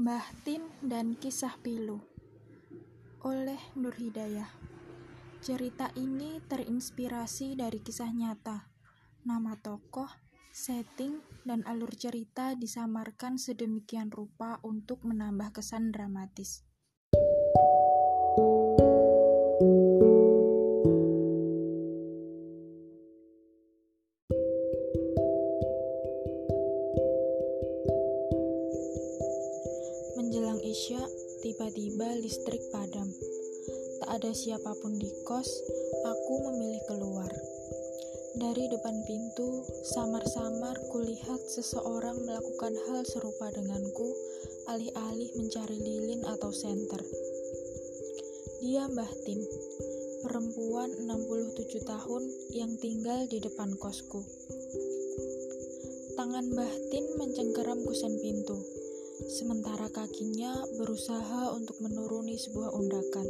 Mbah 0.00 0.32
Tin 0.48 0.64
dan 0.80 1.12
Kisah 1.12 1.60
Pilu 1.60 2.00
oleh 3.20 3.60
Nur 3.76 3.92
Hidayah. 3.92 4.48
Cerita 5.44 5.92
ini 5.92 6.40
terinspirasi 6.40 7.52
dari 7.52 7.84
kisah 7.84 8.08
nyata. 8.08 8.64
Nama 9.28 9.60
tokoh, 9.60 10.08
setting, 10.56 11.20
dan 11.44 11.60
alur 11.68 11.92
cerita 11.92 12.56
disamarkan 12.56 13.36
sedemikian 13.36 14.08
rupa 14.08 14.56
untuk 14.64 15.04
menambah 15.04 15.60
kesan 15.60 15.92
dramatis. 15.92 16.64
Tiba-tiba 31.40 32.20
listrik 32.20 32.60
padam. 32.68 33.08
Tak 34.00 34.08
ada 34.20 34.32
siapa 34.36 34.76
pun 34.76 34.92
di 35.00 35.08
kos, 35.24 35.48
aku 36.04 36.34
memilih 36.52 36.84
keluar. 36.84 37.32
Dari 38.36 38.68
depan 38.68 38.96
pintu, 39.08 39.64
samar-samar 39.96 40.76
kulihat 40.92 41.40
seseorang 41.48 42.16
melakukan 42.28 42.76
hal 42.88 43.00
serupa 43.08 43.48
denganku, 43.56 44.08
alih-alih 44.68 45.32
mencari 45.40 45.80
lilin 45.80 46.28
atau 46.28 46.52
senter. 46.52 47.00
Dia 48.60 48.84
Mbah 48.92 49.12
Tin, 49.24 49.40
perempuan 50.20 50.92
67 51.08 51.88
tahun 51.88 52.22
yang 52.52 52.72
tinggal 52.76 53.24
di 53.32 53.40
depan 53.40 53.72
kosku. 53.80 54.20
Tangan 56.20 56.52
Mbah 56.52 56.74
Tin 56.92 57.04
mencengkeram 57.16 57.80
kusen 57.88 58.20
pintu 58.20 58.79
sementara 59.30 59.86
kakinya 59.94 60.50
berusaha 60.74 61.54
untuk 61.54 61.78
menuruni 61.78 62.34
sebuah 62.34 62.74
undakan. 62.74 63.26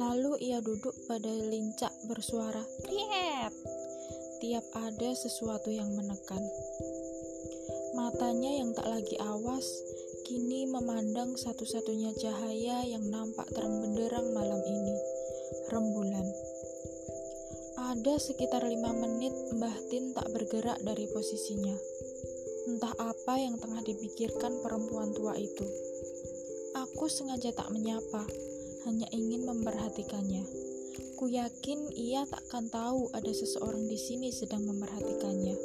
Lalu 0.00 0.40
ia 0.40 0.64
duduk 0.64 0.96
pada 1.04 1.28
lincak 1.28 1.92
bersuara 2.08 2.64
"Kriet!" 2.80 3.52
tiap 4.40 4.64
ada 4.72 5.12
sesuatu 5.12 5.68
yang 5.68 5.92
menekan. 5.92 6.40
Matanya 7.92 8.64
yang 8.64 8.72
tak 8.72 8.88
lagi 8.88 9.20
awas 9.20 9.68
kini 10.24 10.64
memandang 10.64 11.36
satu-satunya 11.36 12.16
cahaya 12.16 12.86
yang 12.88 13.04
nampak 13.12 13.44
terang 13.52 13.84
benderang 13.84 14.32
malam 14.32 14.62
ini, 14.64 14.96
rembulan. 15.68 16.24
Ada 17.90 18.16
sekitar 18.16 18.64
lima 18.64 18.94
menit 18.94 19.34
Mbah 19.58 19.76
Tin 19.90 20.14
tak 20.14 20.30
bergerak 20.30 20.78
dari 20.86 21.10
posisinya. 21.10 21.74
Entah 22.80 23.12
apa 23.12 23.36
yang 23.36 23.60
tengah 23.60 23.84
dipikirkan 23.84 24.64
perempuan 24.64 25.12
tua 25.12 25.36
itu. 25.36 25.68
Aku 26.72 27.12
sengaja 27.12 27.52
tak 27.52 27.68
menyapa, 27.76 28.24
hanya 28.88 29.04
ingin 29.12 29.44
memperhatikannya. 29.44 30.48
Ku 31.12 31.28
yakin 31.28 31.92
ia 31.92 32.24
takkan 32.24 32.72
tahu 32.72 33.12
ada 33.12 33.28
seseorang 33.36 33.84
di 33.84 34.00
sini 34.00 34.32
sedang 34.32 34.64
memperhatikannya. 34.64 35.60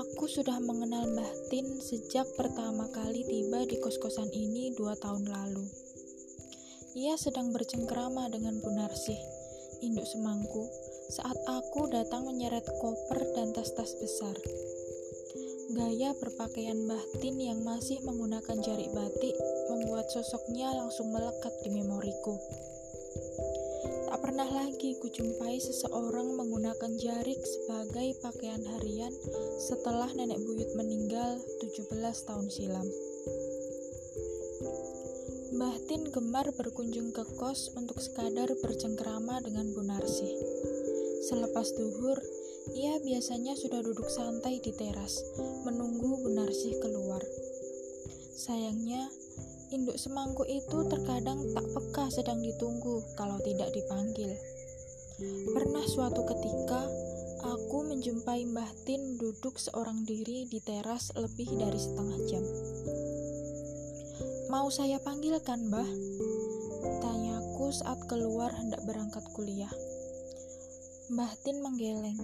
Aku 0.00 0.24
sudah 0.24 0.56
mengenal 0.64 1.12
Mbah 1.12 1.52
Tin 1.52 1.76
sejak 1.84 2.24
pertama 2.40 2.88
kali 2.88 3.20
tiba 3.28 3.68
di 3.68 3.76
kos-kosan 3.84 4.32
ini 4.32 4.72
dua 4.80 4.96
tahun 4.96 5.28
lalu. 5.28 5.68
Ia 6.96 7.20
sedang 7.20 7.52
bercengkrama 7.52 8.32
dengan 8.32 8.56
Bu 8.64 8.72
Narsih, 8.72 9.20
induk 9.84 10.08
semangku, 10.08 10.72
saat 11.12 11.36
aku 11.44 11.90
datang 11.92 12.22
menyeret 12.30 12.64
koper 12.80 13.20
dan 13.34 13.50
tas-tas 13.50 13.92
besar. 13.98 14.32
Gaya 15.70 16.10
berpakaian 16.18 16.82
Tin 17.22 17.38
yang 17.38 17.62
masih 17.62 18.02
menggunakan 18.02 18.58
jari 18.58 18.90
batik 18.90 19.38
membuat 19.70 20.10
sosoknya 20.10 20.74
langsung 20.74 21.14
melekat 21.14 21.54
di 21.62 21.70
memoriku. 21.70 22.34
Tak 24.10 24.18
pernah 24.18 24.50
lagi 24.50 24.98
kujumpai 24.98 25.62
seseorang 25.62 26.34
menggunakan 26.34 26.90
jarik 26.98 27.38
sebagai 27.38 28.18
pakaian 28.18 28.58
harian 28.66 29.14
setelah 29.62 30.10
nenek 30.10 30.42
buyut 30.42 30.74
meninggal 30.74 31.38
17 31.62 31.86
tahun 32.26 32.50
silam. 32.50 32.86
Mbah 35.54 35.76
Tin 35.86 36.02
gemar 36.10 36.50
berkunjung 36.50 37.14
ke 37.14 37.22
kos 37.38 37.70
untuk 37.78 38.02
sekadar 38.02 38.50
bercengkrama 38.58 39.38
dengan 39.46 39.70
Bu 39.70 39.86
Narsih. 39.86 40.34
Selepas 41.30 41.70
duhur, 41.78 42.18
ia 42.76 43.00
biasanya 43.00 43.56
sudah 43.56 43.80
duduk 43.80 44.06
santai 44.12 44.60
di 44.60 44.72
teras, 44.76 45.20
menunggu 45.64 46.20
Bu 46.20 46.28
Narsih 46.36 46.76
keluar. 46.78 47.24
Sayangnya, 48.36 49.08
induk 49.72 49.96
semangku 49.96 50.44
itu 50.44 50.84
terkadang 50.88 51.40
tak 51.56 51.66
peka 51.72 52.08
sedang 52.12 52.40
ditunggu 52.44 53.02
kalau 53.16 53.40
tidak 53.40 53.72
dipanggil. 53.72 54.32
Pernah 55.52 55.84
suatu 55.84 56.24
ketika, 56.24 56.88
aku 57.44 57.84
menjumpai 57.88 58.48
Mbah 58.48 58.72
Tin 58.88 59.20
duduk 59.20 59.60
seorang 59.60 60.04
diri 60.08 60.48
di 60.48 60.60
teras 60.60 61.12
lebih 61.16 61.48
dari 61.60 61.76
setengah 61.76 62.18
jam. 62.28 62.44
Mau 64.50 64.66
saya 64.72 64.98
panggilkan, 64.98 65.68
Mbah? 65.68 65.90
Tanyaku 67.04 67.70
saat 67.70 68.00
keluar 68.08 68.50
hendak 68.56 68.82
berangkat 68.88 69.22
kuliah. 69.36 69.70
Mbah 71.10 71.34
Tin 71.42 71.58
menggeleng. 71.58 72.22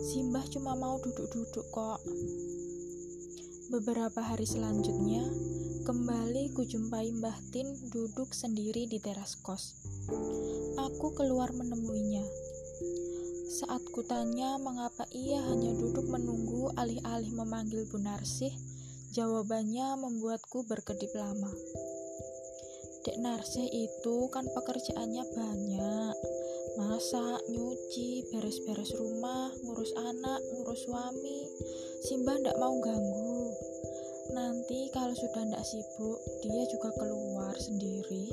Si 0.00 0.24
Mbah 0.24 0.48
cuma 0.48 0.72
mau 0.72 0.96
duduk-duduk 0.96 1.68
kok. 1.68 2.00
Beberapa 3.68 4.24
hari 4.24 4.48
selanjutnya, 4.48 5.28
kembali 5.84 6.56
kujumpai 6.56 7.12
Mbah 7.20 7.36
Tin 7.52 7.68
duduk 7.92 8.32
sendiri 8.32 8.88
di 8.88 8.96
teras 8.96 9.36
kos. 9.36 9.76
Aku 10.80 11.12
keluar 11.12 11.52
menemuinya. 11.52 12.24
Saat 13.60 13.84
kutanya 13.92 14.56
mengapa 14.56 15.04
ia 15.12 15.44
hanya 15.44 15.76
duduk 15.76 16.08
menunggu 16.08 16.72
alih-alih 16.80 17.28
memanggil 17.28 17.84
Bu 17.92 18.00
Narsih, 18.00 18.56
jawabannya 19.12 20.00
membuatku 20.00 20.64
berkedip 20.64 21.12
lama. 21.12 21.52
Dek 23.04 23.20
Narsih 23.20 23.68
itu 23.68 24.32
kan 24.32 24.48
pekerjaannya 24.48 25.24
banyak 25.36 26.43
masak, 26.74 27.40
nyuci, 27.50 28.26
beres-beres 28.30 28.90
rumah, 28.98 29.50
ngurus 29.62 29.94
anak, 29.94 30.40
ngurus 30.54 30.86
suami. 30.86 31.46
Simba 32.02 32.34
ndak 32.38 32.58
mau 32.58 32.74
ganggu. 32.82 33.54
Nanti 34.34 34.90
kalau 34.90 35.14
sudah 35.14 35.42
ndak 35.46 35.62
sibuk, 35.62 36.18
dia 36.42 36.62
juga 36.72 36.90
keluar 36.98 37.54
sendiri. 37.56 38.26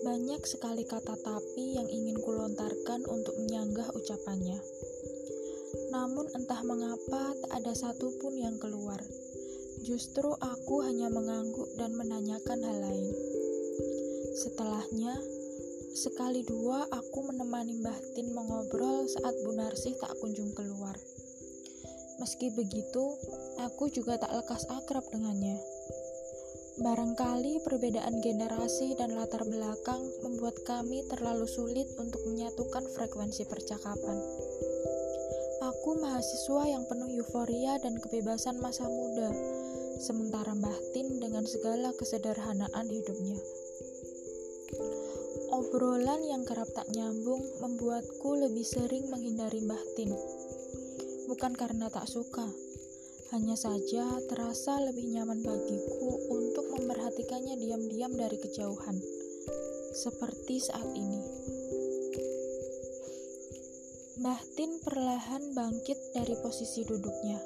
Banyak 0.00 0.42
sekali 0.48 0.88
kata 0.88 1.12
tapi 1.20 1.76
yang 1.76 1.86
ingin 1.86 2.16
kulontarkan 2.18 3.04
untuk 3.06 3.36
menyanggah 3.36 3.86
ucapannya. 3.92 4.58
Namun 5.92 6.26
entah 6.34 6.64
mengapa 6.64 7.36
tak 7.36 7.50
ada 7.62 7.72
satupun 7.76 8.34
yang 8.34 8.56
keluar. 8.56 8.98
Justru 9.84 10.28
aku 10.40 10.82
hanya 10.84 11.12
mengangguk 11.12 11.68
dan 11.76 11.92
menanyakan 11.94 12.58
hal 12.64 12.78
lain. 12.80 13.12
Setelahnya, 14.40 15.14
Sekali 15.90 16.46
dua 16.46 16.86
aku 16.86 17.18
menemani 17.26 17.82
Mbah 17.82 17.98
Tin 18.14 18.30
mengobrol 18.30 19.10
saat 19.10 19.34
Bu 19.42 19.50
Narsih 19.58 19.98
tak 19.98 20.14
kunjung 20.22 20.54
keluar. 20.54 20.94
Meski 22.22 22.54
begitu, 22.54 23.18
aku 23.58 23.90
juga 23.90 24.14
tak 24.14 24.30
lekas 24.30 24.70
akrab 24.70 25.02
dengannya. 25.10 25.58
Barangkali 26.78 27.58
perbedaan 27.66 28.22
generasi 28.22 28.94
dan 28.94 29.18
latar 29.18 29.42
belakang 29.42 29.98
membuat 30.22 30.62
kami 30.62 31.02
terlalu 31.10 31.50
sulit 31.50 31.90
untuk 31.98 32.22
menyatukan 32.22 32.86
frekuensi 32.94 33.50
percakapan. 33.50 34.16
Aku 35.60 35.98
mahasiswa 35.98 36.70
yang 36.70 36.86
penuh 36.86 37.10
euforia 37.18 37.82
dan 37.82 37.98
kebebasan 37.98 38.62
masa 38.62 38.86
muda, 38.86 39.34
sementara 39.98 40.54
Mbah 40.54 40.94
Tin 40.94 41.18
dengan 41.18 41.42
segala 41.50 41.90
kesederhanaan 41.98 42.86
hidupnya. 42.86 43.42
Obrolan 45.70 46.26
yang 46.26 46.42
kerap 46.42 46.66
tak 46.74 46.90
nyambung 46.90 47.46
membuatku 47.62 48.42
lebih 48.42 48.66
sering 48.66 49.06
menghindari 49.06 49.62
Mbah 49.62 49.78
Tin. 49.94 50.10
Bukan 51.30 51.54
karena 51.54 51.86
tak 51.86 52.10
suka, 52.10 52.42
hanya 53.30 53.54
saja 53.54 54.02
terasa 54.26 54.82
lebih 54.82 55.14
nyaman 55.14 55.38
bagiku 55.46 56.10
untuk 56.26 56.74
memperhatikannya 56.74 57.54
diam-diam 57.54 58.10
dari 58.18 58.34
kejauhan, 58.42 58.98
seperti 59.94 60.58
saat 60.58 60.90
ini. 60.90 61.22
Mbah 64.26 64.42
Tin 64.58 64.82
perlahan 64.82 65.54
bangkit 65.54 66.18
dari 66.18 66.34
posisi 66.42 66.82
duduknya, 66.82 67.38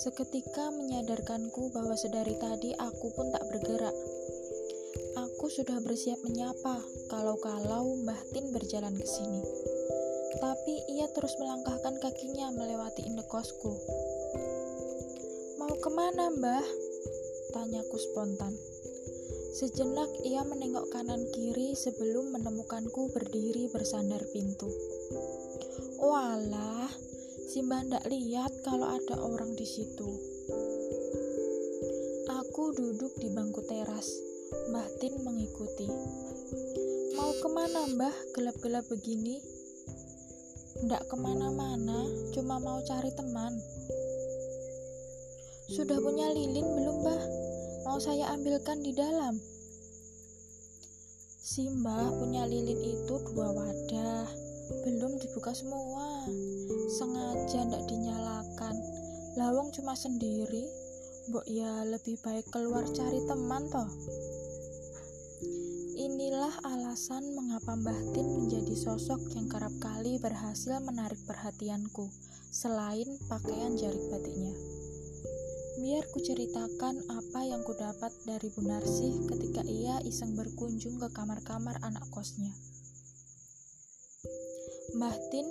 seketika 0.00 0.72
menyadarkanku 0.72 1.76
bahwa 1.76 1.92
sedari 1.92 2.40
tadi 2.40 2.72
aku 2.72 3.12
pun 3.12 3.28
tak 3.36 3.44
bergerak. 3.52 3.92
Aku 5.46 5.62
sudah 5.62 5.78
bersiap 5.78 6.18
menyapa 6.26 6.82
kalau-kalau 7.06 7.94
Mbah 8.02 8.18
Tin 8.34 8.50
berjalan 8.50 8.98
ke 8.98 9.06
sini. 9.06 9.46
Tapi 10.42 10.74
ia 10.90 11.06
terus 11.14 11.38
melangkahkan 11.38 12.02
kakinya 12.02 12.50
melewati 12.50 13.06
indekosku. 13.06 13.70
Mau 15.62 15.70
ke 15.78 15.86
mana? 15.94 16.34
Mbah? 16.34 16.66
Tanyaku 17.54 17.94
spontan. 17.94 18.58
Sejenak 19.54 20.10
ia 20.26 20.42
menengok 20.42 20.90
kanan 20.90 21.22
kiri 21.30 21.78
sebelum 21.78 22.34
menemukanku 22.34 23.14
berdiri 23.14 23.70
bersandar 23.70 24.26
pintu. 24.34 24.66
Walah, 26.02 26.90
si 27.46 27.62
Mbah 27.62 27.86
ndak 27.86 28.04
lihat 28.10 28.50
kalau 28.66 28.90
ada 28.90 29.14
orang 29.22 29.54
di 29.54 29.62
situ. 29.62 30.10
Aku 32.34 32.74
duduk 32.74 33.14
di 33.22 33.30
bangku 33.30 33.62
teras. 33.62 34.35
Mbah 34.46 34.86
Tin 35.02 35.18
mengikuti. 35.26 35.90
Mau 37.18 37.34
ke 37.42 37.48
mana 37.50 37.82
mbah 37.90 38.14
gelap-gelap 38.30 38.86
begini? 38.86 39.42
Ndak 40.86 41.02
ke 41.10 41.16
mana-mana, 41.18 42.06
cuma 42.30 42.62
mau 42.62 42.78
cari 42.86 43.10
teman. 43.10 43.58
Sudah 45.66 45.98
punya 45.98 46.30
lilin 46.30 46.62
belum 46.62 46.96
mbah? 47.02 47.22
Mau 47.90 47.98
saya 47.98 48.30
ambilkan 48.38 48.86
di 48.86 48.94
dalam. 48.94 49.34
Si 51.42 51.66
mbah 51.66 52.14
punya 52.14 52.46
lilin 52.46 52.78
itu 52.86 53.14
dua 53.34 53.50
wadah, 53.50 54.30
belum 54.86 55.18
dibuka 55.26 55.50
semua. 55.58 56.22
Sengaja 56.94 57.66
ndak 57.66 57.82
dinyalakan. 57.90 58.78
Lawang 59.34 59.74
cuma 59.74 59.98
sendiri, 59.98 60.70
mbok 61.34 61.42
ya 61.50 61.82
lebih 61.82 62.14
baik 62.22 62.46
keluar 62.54 62.86
cari 62.94 63.18
teman 63.26 63.66
toh. 63.74 63.90
Inilah 66.06 66.54
alasan 66.62 67.34
mengapa 67.34 67.74
Mbah 67.74 68.14
Tin 68.14 68.38
menjadi 68.38 68.78
sosok 68.78 69.26
yang 69.34 69.50
kerap 69.50 69.74
kali 69.82 70.22
berhasil 70.22 70.78
menarik 70.78 71.18
perhatianku, 71.26 72.06
selain 72.54 73.18
pakaian 73.26 73.74
jarik 73.74 74.06
batiknya. 74.14 74.54
Biar 75.82 76.06
kuceritakan 76.14 77.10
apa 77.10 77.40
yang 77.42 77.66
kudapat 77.66 78.14
dari 78.22 78.46
Bu 78.54 78.62
Narsih 78.62 79.26
ketika 79.34 79.66
ia 79.66 79.98
iseng 80.06 80.38
berkunjung 80.38 81.02
ke 81.02 81.10
kamar-kamar 81.10 81.74
anak 81.82 82.06
kosnya. 82.14 82.54
Mbah 84.94 85.18
Tin, 85.34 85.50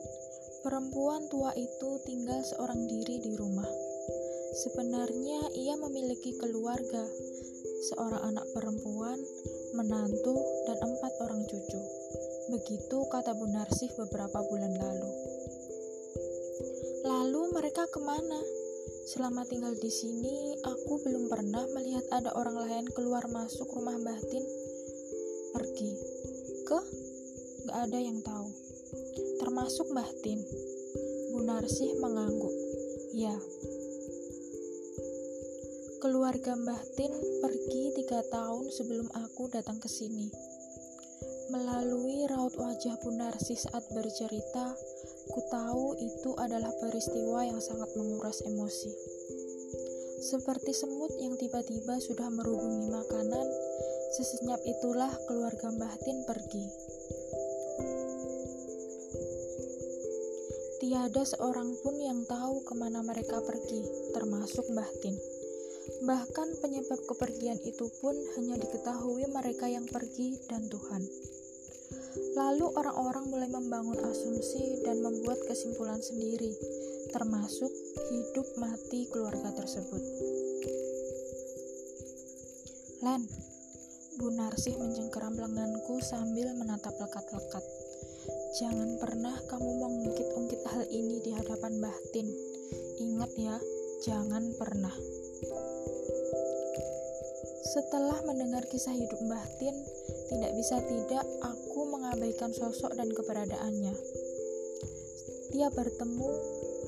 perempuan 0.63 1.27
tua 1.27 1.51
itu 1.59 1.99
tinggal 2.07 2.39
seorang 2.47 2.79
diri 2.87 3.19
di 3.27 3.35
rumah. 3.35 3.67
Sebenarnya 4.63 5.51
ia 5.51 5.75
memiliki 5.75 6.31
keluarga, 6.39 7.03
seorang 7.91 8.23
anak 8.31 8.47
perempuan, 8.55 9.19
menantu, 9.75 10.33
dan 10.65 10.77
empat 10.79 11.13
orang 11.21 11.43
cucu. 11.43 11.81
Begitu 12.55 12.97
kata 13.11 13.35
Bu 13.35 13.51
Narsih 13.51 13.91
beberapa 13.99 14.39
bulan 14.47 14.73
lalu. 14.79 15.09
Lalu 17.05 17.41
mereka 17.53 17.83
ke 17.91 17.99
mana? 17.99 18.39
Selama 19.05 19.45
tinggal 19.45 19.77
di 19.77 19.91
sini, 19.91 20.57
aku 20.65 20.97
belum 21.05 21.29
pernah 21.29 21.61
melihat 21.77 22.07
ada 22.09 22.33
orang 22.33 22.57
lain 22.57 22.85
keluar 22.95 23.27
masuk 23.29 23.69
rumah 23.75 23.93
Mbah 23.99 24.21
Tin. 24.31 24.45
Pergi. 25.53 25.91
Ke? 26.65 26.79
Gak 27.69 27.79
ada 27.85 27.99
yang 28.01 28.23
tahu. 28.25 28.49
Termasuk 29.43 29.93
Mbah 29.93 30.09
Tin. 30.25 30.41
Bu 31.35 31.45
Narsih 31.45 31.99
mengangguk. 32.01 32.55
Ya, 33.13 33.35
Keluarga 36.05 36.53
Mbah 36.53 36.85
Tin 36.93 37.09
pergi 37.41 37.89
tiga 37.97 38.21
tahun 38.29 38.69
sebelum 38.69 39.09
aku 39.25 39.49
datang 39.49 39.81
ke 39.81 39.89
sini. 39.89 40.29
Melalui 41.49 42.29
raut 42.29 42.53
wajah 42.53 42.93
Bu 43.01 43.09
Narsi 43.09 43.57
saat 43.57 43.81
bercerita, 43.89 44.69
ku 45.33 45.41
tahu 45.49 45.97
itu 45.97 46.37
adalah 46.37 46.69
peristiwa 46.77 47.49
yang 47.49 47.57
sangat 47.57 47.89
menguras 47.97 48.37
emosi. 48.45 48.93
Seperti 50.21 50.77
semut 50.77 51.09
yang 51.17 51.41
tiba-tiba 51.41 51.97
sudah 51.97 52.29
merubungi 52.29 52.85
makanan, 52.85 53.47
sesenyap 54.13 54.61
itulah 54.61 55.09
keluarga 55.25 55.73
Mbah 55.73 55.95
Tin 56.05 56.21
pergi. 56.29 56.65
Tiada 60.85 61.25
seorang 61.25 61.73
pun 61.81 61.97
yang 61.97 62.21
tahu 62.29 62.61
ke 62.61 62.77
mana 62.77 63.01
mereka 63.01 63.41
pergi, 63.41 64.13
termasuk 64.13 64.69
Mbah 64.69 64.91
Tin. 65.01 65.34
Bahkan 66.05 66.61
penyebab 66.61 67.01
kepergian 67.09 67.57
itu 67.65 67.89
pun 67.97 68.13
hanya 68.37 68.61
diketahui 68.61 69.25
mereka 69.33 69.65
yang 69.65 69.89
pergi 69.89 70.37
dan 70.45 70.69
Tuhan. 70.69 71.01
Lalu 72.37 72.65
orang-orang 72.77 73.25
mulai 73.25 73.49
membangun 73.49 73.97
asumsi 74.05 74.85
dan 74.85 75.01
membuat 75.01 75.41
kesimpulan 75.49 75.97
sendiri, 75.97 76.53
termasuk 77.09 77.73
hidup 78.13 78.45
mati 78.61 79.09
keluarga 79.09 79.49
tersebut. 79.57 80.03
Len, 83.01 83.25
Bu 84.21 84.29
Narsih 84.29 84.77
mencengkeram 84.77 85.33
lenganku 85.41 85.97
sambil 86.05 86.53
menatap 86.53 86.93
lekat-lekat. 87.01 87.65
Jangan 88.61 89.01
pernah 89.01 89.35
kamu 89.49 89.71
mengungkit-ungkit 89.81 90.61
hal 90.69 90.85
ini 90.93 91.17
di 91.25 91.33
hadapan 91.33 91.81
Mbah 91.81 91.97
Tin. 92.13 92.29
Ingat 93.01 93.31
ya, 93.35 93.57
jangan 94.05 94.53
pernah. 94.55 94.93
Setelah 97.75 98.23
mendengar 98.23 98.63
kisah 98.71 98.95
hidup 98.95 99.19
Mbah 99.19 99.59
Tin, 99.59 99.75
tidak 100.31 100.55
bisa 100.55 100.79
tidak 100.79 101.27
aku 101.43 101.91
mengabaikan 101.91 102.55
sosok 102.55 102.95
dan 102.95 103.11
keberadaannya. 103.11 103.91
Tiap 105.51 105.75
bertemu, 105.75 106.29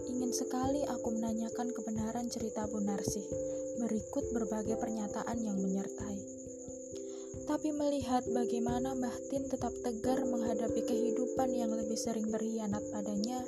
ingin 0.07 0.31
sekali 0.31 0.88
aku 0.88 1.12
menanyakan 1.12 1.75
kebenaran 1.75 2.31
cerita 2.31 2.72
Bu 2.72 2.80
Narsih, 2.80 3.28
berikut 3.84 4.31
berbagai 4.31 4.80
pernyataan 4.80 5.36
yang 5.44 5.60
menyertai. 5.60 6.18
Tapi 7.51 7.75
melihat 7.75 8.24
bagaimana 8.31 8.95
Mbah 8.95 9.28
Tin 9.28 9.44
tetap 9.44 9.75
tegar 9.83 10.24
menghadapi 10.24 10.88
kehidupan 10.88 11.51
yang 11.51 11.75
lebih 11.75 12.00
sering 12.00 12.31
berkhianat 12.31 12.88
padanya, 12.95 13.44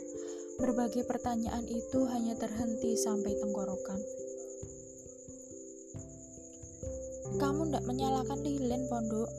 berbagai 0.59 1.07
pertanyaan 1.07 1.63
itu 1.71 2.03
hanya 2.03 2.35
terhenti 2.35 2.99
sampai 2.99 3.31
tenggorokan. 3.39 4.27
Kamu 7.39 7.71
ndak 7.71 7.87
menyalakan 7.87 8.43
lilin, 8.43 8.83
pondok? 8.91 9.31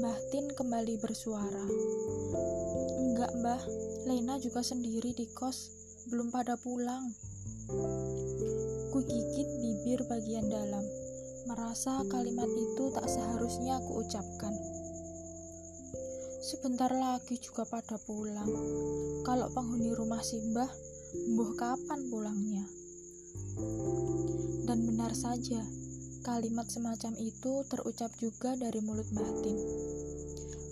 Mbah 0.00 0.18
Tin 0.32 0.48
kembali 0.56 0.96
bersuara. 0.96 1.68
Enggak, 2.96 3.28
Mbah. 3.44 3.62
Lena 4.08 4.40
juga 4.40 4.64
sendiri 4.64 5.12
di 5.12 5.28
kos, 5.36 5.68
belum 6.08 6.32
pada 6.32 6.56
pulang. 6.56 7.12
Ku 8.88 8.98
gigit 9.04 9.48
bibir 9.60 10.00
bagian 10.08 10.48
dalam, 10.48 10.84
merasa 11.44 12.00
kalimat 12.08 12.48
itu 12.48 12.88
tak 12.96 13.04
seharusnya 13.04 13.84
aku 13.84 14.00
ucapkan. 14.00 14.56
Sebentar 16.40 16.88
lagi 16.88 17.36
juga 17.36 17.68
pada 17.68 18.00
pulang. 18.00 18.48
Kalau 19.28 19.52
penghuni 19.52 19.92
rumah 19.92 20.24
Simbah, 20.24 20.72
mbuh 21.36 21.52
kapan 21.52 22.00
pulangnya? 22.08 22.64
Dan 24.64 24.88
benar 24.88 25.12
saja, 25.12 25.60
Kalimat 26.24 26.64
semacam 26.72 27.12
itu 27.20 27.68
terucap 27.68 28.08
juga 28.16 28.56
dari 28.56 28.80
mulut 28.80 29.04
batin. 29.12 29.60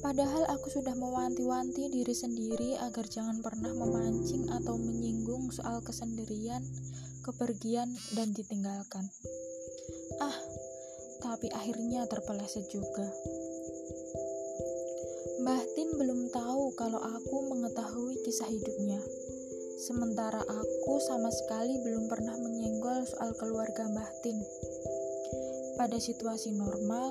Padahal 0.00 0.48
aku 0.48 0.72
sudah 0.72 0.96
mewanti-wanti 0.96 1.92
diri 1.92 2.16
sendiri 2.16 2.80
agar 2.80 3.04
jangan 3.04 3.44
pernah 3.44 3.68
memancing 3.68 4.48
atau 4.48 4.80
menyinggung 4.80 5.52
soal 5.52 5.84
kesendirian, 5.84 6.64
kepergian, 7.20 7.92
dan 8.16 8.32
ditinggalkan. 8.32 9.12
Ah, 10.24 10.40
tapi 11.20 11.52
akhirnya 11.52 12.08
terpeleset 12.08 12.72
juga. 12.72 13.12
Mbah 15.44 15.62
Tin 15.76 16.00
belum 16.00 16.32
tahu 16.32 16.72
kalau 16.80 16.96
aku 16.98 17.36
mengetahui 17.52 18.24
kisah 18.24 18.48
hidupnya. 18.48 19.04
Sementara 19.84 20.40
aku 20.40 20.94
sama 21.04 21.28
sekali 21.28 21.76
belum 21.84 22.08
pernah 22.08 22.40
menyenggol 22.40 23.04
soal 23.04 23.36
keluarga 23.36 23.84
Mbah 23.90 24.10
Tin. 24.24 24.40
Pada 25.82 25.98
situasi 25.98 26.54
normal, 26.54 27.10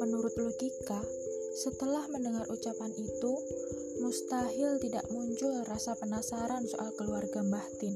menurut 0.00 0.32
logika, 0.40 1.04
setelah 1.52 2.08
mendengar 2.08 2.48
ucapan 2.48 2.88
itu, 2.96 3.32
mustahil 4.00 4.80
tidak 4.80 5.04
muncul 5.12 5.52
rasa 5.68 5.92
penasaran 6.00 6.64
soal 6.64 6.96
keluarga 6.96 7.44
Mbah 7.44 7.68
Tin. 7.76 7.92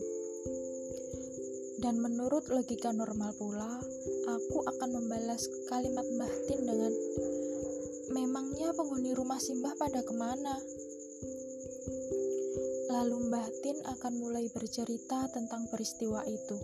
Dan 1.81 2.05
menurut 2.05 2.53
logika 2.53 2.93
normal 2.93 3.33
pula, 3.41 3.81
aku 4.29 4.61
akan 4.69 5.01
membalas 5.01 5.49
kalimat 5.73 6.05
Mbah 6.05 6.35
Tin 6.45 6.69
dengan 6.69 6.93
Memangnya 8.13 8.77
penghuni 8.77 9.17
rumah 9.17 9.41
Simbah 9.41 9.73
pada 9.81 10.05
ke 10.05 10.13
mana? 10.13 10.53
Lalu 12.93 13.17
Mbah 13.25 13.49
Tin 13.65 13.81
akan 13.89 14.13
mulai 14.21 14.53
bercerita 14.53 15.33
tentang 15.33 15.65
peristiwa 15.73 16.21
itu. 16.29 16.61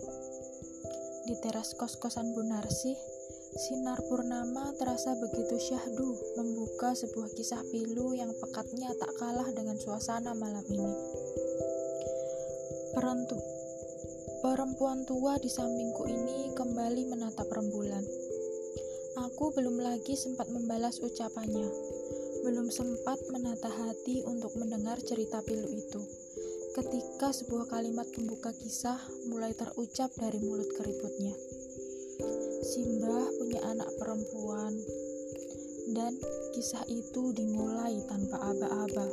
Di 1.25 1.33
teras 1.41 1.73
kos-kosan 1.73 2.37
Bu 2.37 2.45
Narsih, 2.45 3.16
Sinar 3.57 3.97
purnama 4.05 4.69
terasa 4.77 5.17
begitu 5.17 5.57
syahdu 5.57 6.13
membuka 6.37 6.93
sebuah 6.93 7.33
kisah 7.33 7.65
pilu 7.73 8.13
yang 8.13 8.29
pekatnya 8.37 8.93
tak 8.93 9.09
kalah 9.17 9.49
dengan 9.49 9.73
suasana 9.81 10.37
malam 10.37 10.61
ini. 10.69 10.93
Perentu 12.93 13.33
Perempuan 14.45 15.09
tua 15.09 15.41
di 15.41 15.49
sampingku 15.49 16.05
ini 16.05 16.53
kembali 16.53 17.09
menatap 17.09 17.49
rembulan. 17.49 18.05
Aku 19.25 19.49
belum 19.57 19.81
lagi 19.81 20.13
sempat 20.13 20.53
membalas 20.53 21.01
ucapannya. 21.01 21.65
Belum 22.45 22.69
sempat 22.69 23.17
menata 23.33 23.73
hati 23.73 24.21
untuk 24.29 24.53
mendengar 24.61 25.01
cerita 25.01 25.41
pilu 25.41 25.65
itu. 25.65 26.05
Ketika 26.77 27.33
sebuah 27.33 27.73
kalimat 27.73 28.05
pembuka 28.13 28.53
kisah 28.53 29.01
mulai 29.33 29.57
terucap 29.57 30.13
dari 30.13 30.37
mulut 30.45 30.69
keriputnya. 30.77 31.56
Simbah 32.67 33.31
punya 33.39 33.63
anak 33.63 33.87
perempuan, 33.95 34.75
dan 35.95 36.11
kisah 36.51 36.83
itu 36.91 37.31
dimulai 37.31 37.95
tanpa 38.11 38.43
aba-aba. 38.43 39.07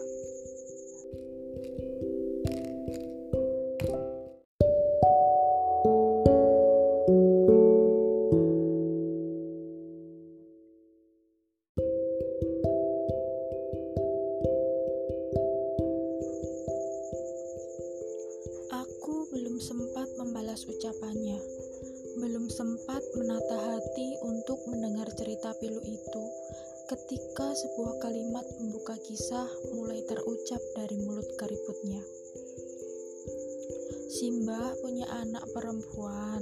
Simbah 34.14 34.78
punya 34.78 35.10
anak 35.10 35.42
perempuan, 35.50 36.38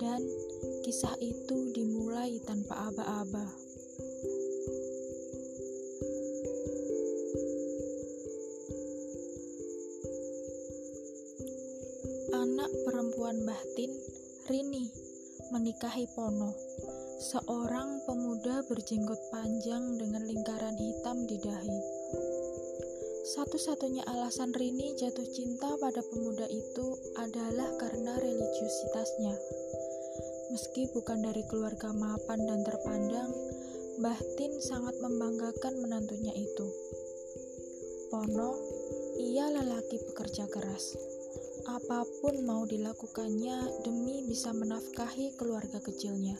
dan 0.00 0.16
kisah 0.80 1.12
itu 1.20 1.76
dimulai 1.76 2.40
tanpa 2.40 2.88
aba-aba. 2.88 3.44
Anak 12.32 12.70
perempuan 12.88 13.36
Bahtin, 13.44 13.92
Rini, 14.48 14.88
menikahi 15.52 16.08
Pono, 16.16 16.56
seorang 17.28 18.00
pemuda 18.08 18.64
berjenggot 18.64 19.20
panjang 19.28 20.00
dengan 20.00 20.24
lingkaran 20.24 20.80
hitam 20.80 21.28
di 21.28 21.36
dahi. 21.44 21.95
Satu-satunya 23.26 24.06
alasan 24.06 24.54
Rini 24.54 24.94
jatuh 24.94 25.26
cinta 25.34 25.66
pada 25.82 25.98
pemuda 25.98 26.46
itu 26.46 26.94
adalah 27.18 27.74
karena 27.82 28.14
religiusitasnya. 28.22 29.34
Meski 30.54 30.86
bukan 30.94 31.26
dari 31.26 31.42
keluarga 31.50 31.90
mapan 31.90 32.46
dan 32.46 32.62
terpandang, 32.62 33.30
Bahtin 33.98 34.62
sangat 34.62 34.94
membanggakan 35.02 35.74
menantunya 35.82 36.30
itu. 36.38 36.68
Pono, 38.14 38.54
ia 39.18 39.50
lelaki 39.50 39.98
pekerja 40.06 40.46
keras 40.46 40.94
apa 41.66 42.06
pun 42.22 42.46
mau 42.46 42.62
dilakukannya 42.62 43.82
demi 43.82 44.22
bisa 44.22 44.54
menafkahi 44.54 45.34
keluarga 45.34 45.82
kecilnya. 45.82 46.38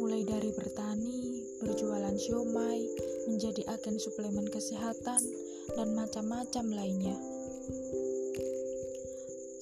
Mulai 0.00 0.24
dari 0.24 0.50
bertani, 0.56 1.20
berjualan 1.60 2.16
siomay, 2.16 2.80
menjadi 3.28 3.68
agen 3.76 4.00
suplemen 4.00 4.48
kesehatan, 4.48 5.20
dan 5.74 5.94
macam-macam 5.94 6.64
lainnya. 6.72 7.16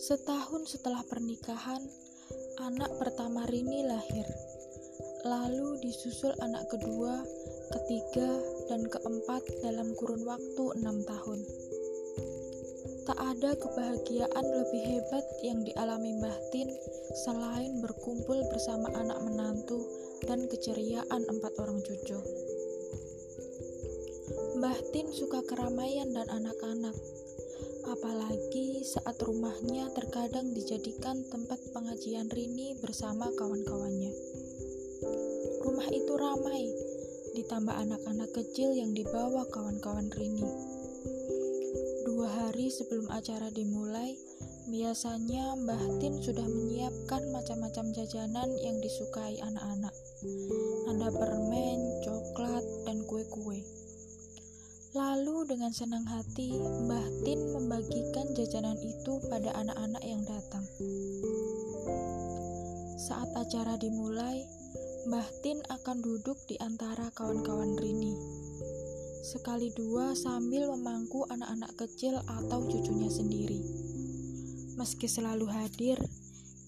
Setahun 0.00 0.74
setelah 0.74 1.04
pernikahan, 1.06 1.84
anak 2.60 2.90
pertama 2.98 3.46
Rini 3.46 3.84
lahir. 3.86 4.26
Lalu 5.22 5.78
disusul 5.84 6.32
anak 6.40 6.66
kedua, 6.72 7.20
ketiga, 7.68 8.40
dan 8.72 8.88
keempat 8.88 9.44
dalam 9.60 9.92
kurun 10.00 10.24
waktu 10.24 10.64
enam 10.80 11.04
tahun. 11.04 11.44
Tak 13.04 13.18
ada 13.20 13.52
kebahagiaan 13.58 14.46
lebih 14.50 14.82
hebat 14.86 15.26
yang 15.44 15.60
dialami 15.66 16.16
Mbah 16.16 16.38
Tin 16.54 16.68
selain 17.26 17.82
berkumpul 17.84 18.38
bersama 18.50 18.90
anak 18.96 19.18
menantu 19.24 19.82
dan 20.24 20.46
keceriaan 20.46 21.22
empat 21.26 21.52
orang 21.60 21.82
cucu. 21.84 22.20
Tin 24.90 25.06
suka 25.14 25.38
keramaian 25.46 26.10
dan 26.10 26.26
anak-anak, 26.26 26.98
apalagi 27.86 28.82
saat 28.82 29.14
rumahnya 29.22 29.86
terkadang 29.94 30.50
dijadikan 30.50 31.22
tempat 31.30 31.62
pengajian 31.70 32.26
Rini 32.26 32.74
bersama 32.82 33.30
kawan-kawannya. 33.38 34.10
Rumah 35.62 35.88
itu 35.94 36.12
ramai, 36.18 36.66
ditambah 37.38 37.70
anak-anak 37.70 38.34
kecil 38.34 38.74
yang 38.74 38.90
dibawa 38.90 39.46
kawan-kawan 39.54 40.10
Rini. 40.10 40.42
Dua 42.02 42.26
hari 42.26 42.66
sebelum 42.74 43.14
acara 43.14 43.46
dimulai, 43.54 44.18
biasanya 44.66 45.54
Mbah 45.54 46.02
Tin 46.02 46.18
sudah 46.18 46.50
menyiapkan 46.50 47.30
macam-macam 47.30 47.94
jajanan 47.94 48.50
yang 48.58 48.82
disukai 48.82 49.38
anak-anak. 49.38 49.94
Ada 50.90 51.14
permen, 51.14 51.78
coklat, 52.02 52.66
dan 52.90 53.06
kue-kue. 53.06 53.79
Lalu 54.90 55.46
dengan 55.46 55.70
senang 55.70 56.02
hati, 56.06 56.50
Mbah 56.58 57.06
Tin 57.22 57.40
membagikan 57.54 58.26
jajanan 58.34 58.78
itu 58.82 59.22
pada 59.30 59.54
anak-anak 59.54 60.02
yang 60.02 60.22
datang. 60.26 60.66
Saat 62.98 63.30
acara 63.38 63.78
dimulai, 63.78 64.42
Mbah 65.06 65.28
Tin 65.46 65.62
akan 65.70 66.02
duduk 66.02 66.36
di 66.50 66.58
antara 66.58 67.08
kawan-kawan 67.14 67.78
Rini 67.78 68.40
sekali 69.20 69.70
dua 69.70 70.16
sambil 70.16 70.66
memangku 70.74 71.28
anak-anak 71.28 71.76
kecil 71.76 72.18
atau 72.24 72.66
cucunya 72.66 73.06
sendiri. 73.06 73.62
Meski 74.80 75.06
selalu 75.06 75.44
hadir, 75.44 76.00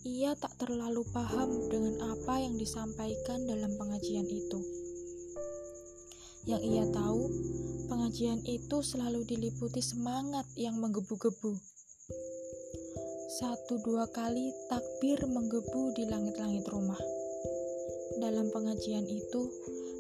ia 0.05 0.37
tak 0.39 0.55
terlalu 0.61 1.03
paham 1.11 1.49
dengan 1.73 1.99
apa 2.13 2.39
yang 2.39 2.61
disampaikan 2.61 3.49
dalam 3.49 3.73
pengajian 3.81 4.29
itu. 4.29 4.61
Yang 6.45 6.63
ia 6.71 6.85
tahu, 6.93 7.23
pengajian 7.93 8.41
itu 8.49 8.81
selalu 8.81 9.21
diliputi 9.29 9.85
semangat 9.85 10.49
yang 10.57 10.81
menggebu-gebu. 10.81 11.53
Satu 13.37 13.85
dua 13.85 14.09
kali 14.09 14.49
takbir 14.73 15.21
menggebu 15.29 15.93
di 15.93 16.09
langit-langit 16.09 16.65
rumah. 16.73 16.97
Dalam 18.17 18.49
pengajian 18.49 19.05
itu, 19.05 19.45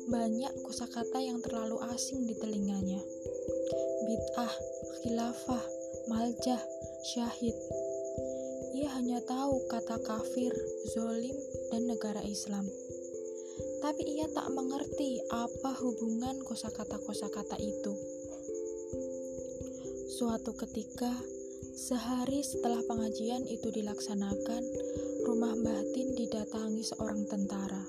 banyak 0.08 0.64
kosakata 0.64 1.20
yang 1.20 1.44
terlalu 1.44 1.84
asing 1.92 2.24
di 2.24 2.32
telinganya. 2.40 3.04
Bid'ah, 4.08 4.54
khilafah, 5.04 5.64
maljah, 6.08 6.64
syahid. 7.12 7.56
Ia 8.72 8.88
hanya 8.96 9.20
tahu 9.28 9.68
kata 9.68 10.00
kafir, 10.00 10.56
zolim, 10.96 11.36
dan 11.68 11.92
negara 11.92 12.24
Islam. 12.24 12.64
Tapi 13.82 14.02
ia 14.06 14.30
tak 14.30 14.46
mengerti 14.54 15.18
apa 15.34 15.74
hubungan 15.82 16.38
kosakata-kosakata 16.46 17.58
itu. 17.58 17.92
Suatu 20.22 20.54
ketika, 20.54 21.10
sehari 21.74 22.46
setelah 22.46 22.78
pengajian 22.86 23.42
itu 23.50 23.74
dilaksanakan, 23.74 24.62
rumah 25.26 25.58
batin 25.58 26.14
didatangi 26.14 26.86
seorang 26.86 27.26
tentara. 27.26 27.82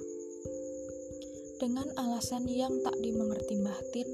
Dengan 1.61 1.85
alasan 2.01 2.49
yang 2.49 2.73
tak 2.81 2.97
dimengerti 2.97 3.61
Mbah 3.61 3.81
Tin, 3.93 4.09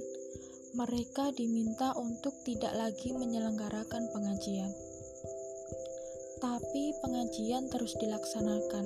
mereka 0.75 1.31
diminta 1.31 1.95
untuk 1.95 2.35
tidak 2.43 2.75
lagi 2.75 3.15
menyelenggarakan 3.15 4.03
pengajian. 4.11 4.69
Tapi 6.43 6.83
pengajian 7.01 7.71
terus 7.71 7.95
dilaksanakan. 7.97 8.85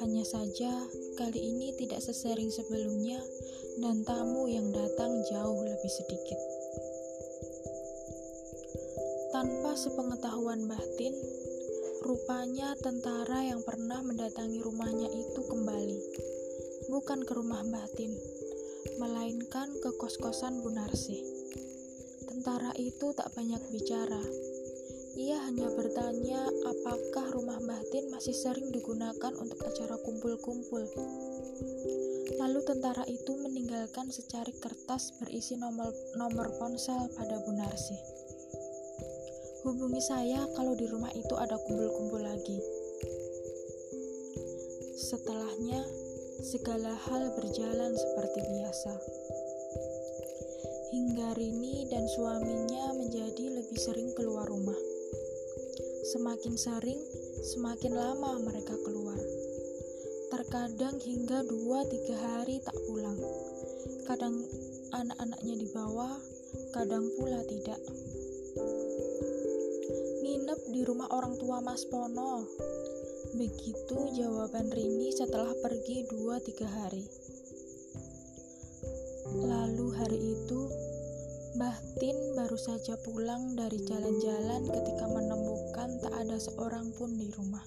Hanya 0.00 0.24
saja 0.24 0.72
kali 1.20 1.40
ini 1.40 1.76
tidak 1.76 2.00
sesering 2.00 2.48
sebelumnya 2.48 3.20
dan 3.84 4.00
tamu 4.02 4.48
yang 4.48 4.72
datang 4.72 5.12
jauh 5.28 5.60
lebih 5.60 5.92
sedikit. 5.92 6.40
Tanpa 9.30 9.76
sepengetahuan 9.76 10.66
Bahtin, 10.66 11.14
rupanya 12.02 12.74
tentara 12.80 13.44
yang 13.44 13.60
pernah 13.60 14.00
mendatangi 14.00 14.58
rumahnya 14.64 15.08
itu 15.12 15.40
kembali 15.46 16.00
bukan 16.90 17.22
ke 17.22 17.32
rumah 17.38 17.62
batin, 17.70 18.10
melainkan 18.98 19.70
ke 19.78 19.94
kos-kosan 19.94 20.58
Bu 20.58 20.74
Narsih. 20.74 21.22
Tentara 22.26 22.74
itu 22.74 23.14
tak 23.14 23.30
banyak 23.38 23.62
bicara. 23.70 24.49
Ia 25.18 25.42
hanya 25.42 25.66
bertanya 25.74 26.46
apakah 26.62 27.34
rumah 27.34 27.58
batin 27.58 28.14
masih 28.14 28.30
sering 28.30 28.70
digunakan 28.70 29.34
untuk 29.34 29.58
acara 29.66 29.98
kumpul-kumpul. 30.06 30.86
Lalu 32.38 32.60
tentara 32.62 33.02
itu 33.10 33.34
meninggalkan 33.34 34.06
secarik 34.14 34.54
kertas 34.62 35.10
berisi 35.18 35.58
nomor, 35.58 35.90
nomor 36.14 36.54
ponsel 36.62 37.10
pada 37.18 37.42
Bu 37.42 37.58
Narsih. 37.58 38.00
Hubungi 39.66 39.98
saya 39.98 40.46
kalau 40.54 40.78
di 40.78 40.86
rumah 40.86 41.10
itu 41.10 41.34
ada 41.34 41.58
kumpul-kumpul 41.58 42.22
lagi. 42.22 42.58
Setelahnya, 44.94 45.82
segala 46.46 46.94
hal 46.94 47.34
berjalan 47.34 47.92
seperti 47.98 48.40
biasa. 48.46 48.94
Hingga 50.94 51.28
Rini 51.34 51.90
dan 51.90 52.06
suaminya 52.14 52.94
menjadi 52.94 53.58
lebih 53.58 53.78
sering 53.78 54.14
keluar 54.14 54.46
rumah. 54.46 54.99
Semakin 56.00 56.56
sering, 56.56 56.96
semakin 57.44 57.92
lama 57.92 58.40
mereka 58.40 58.72
keluar. 58.88 59.20
Terkadang 60.32 60.96
hingga 60.96 61.44
dua 61.44 61.84
tiga 61.84 62.16
hari 62.16 62.56
tak 62.64 62.72
pulang. 62.88 63.20
Kadang 64.08 64.40
anak-anaknya 64.96 65.60
dibawa, 65.60 66.16
kadang 66.72 67.04
pula 67.20 67.44
tidak. 67.44 67.76
Nginep 70.24 70.60
di 70.72 70.80
rumah 70.88 71.12
orang 71.12 71.36
tua 71.36 71.60
Mas 71.60 71.84
Pono. 71.84 72.48
Begitu 73.36 73.98
jawaban 74.16 74.72
Rini 74.72 75.12
setelah 75.12 75.52
pergi 75.60 76.08
dua 76.08 76.40
tiga 76.40 76.64
hari. 76.80 77.04
Lalu 79.36 79.86
hari 80.00 80.16
baru 80.16 80.29
saja 82.60 82.92
pulang 83.00 83.56
dari 83.56 83.80
jalan-jalan 83.88 84.68
ketika 84.68 85.08
menemukan 85.08 85.96
tak 86.04 86.12
ada 86.12 86.36
seorang 86.36 86.92
pun 86.92 87.16
di 87.16 87.32
rumah. 87.32 87.64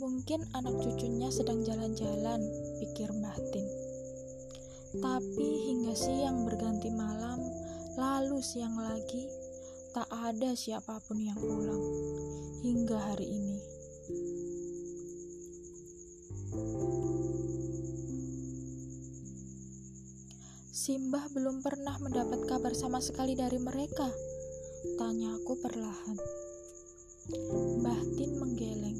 Mungkin 0.00 0.48
anak 0.56 0.80
cucunya 0.80 1.28
sedang 1.28 1.60
jalan-jalan, 1.60 2.40
pikir 2.80 3.12
Mbah. 3.12 3.36
Tapi 5.04 5.48
hingga 5.68 5.92
siang 5.92 6.48
berganti 6.48 6.88
malam, 6.88 7.44
lalu 8.00 8.40
siang 8.40 8.80
lagi, 8.80 9.28
tak 9.92 10.08
ada 10.08 10.56
siapa 10.56 10.96
pun 11.04 11.20
yang 11.20 11.36
pulang 11.36 11.84
hingga 12.64 12.96
hari 12.96 13.28
ini. 13.28 13.60
Simbah 20.90 21.22
belum 21.30 21.62
pernah 21.62 22.02
mendapat 22.02 22.50
kabar 22.50 22.74
sama 22.74 22.98
sekali 22.98 23.38
dari 23.38 23.62
mereka. 23.62 24.10
Tanyaku 24.98 25.54
perlahan. 25.62 26.18
Mbah 27.78 28.02
Tin 28.18 28.34
menggeleng. 28.34 28.98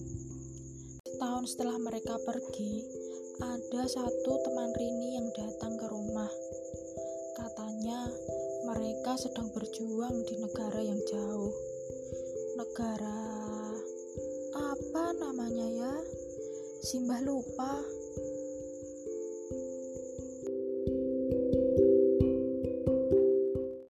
Setahun 1.02 1.50
setelah 1.50 1.82
mereka 1.82 2.14
pergi, 2.22 2.86
ada 3.42 3.90
satu 3.90 4.32
teman 4.38 4.70
Rini 4.78 5.18
yang 5.18 5.34
datang 5.34 5.74
ke 5.82 5.90
rumah. 5.90 6.30
Katanya, 7.34 8.06
mereka 8.70 9.18
sedang 9.18 9.50
berjuang 9.50 10.14
di 10.30 10.38
negara 10.38 10.86
yang 10.86 11.02
jauh. 11.10 11.50
Negara 12.54 13.18
apa 14.54 15.04
namanya 15.18 15.66
ya? 15.66 15.94
Simbah 16.86 17.18
lupa. 17.26 17.99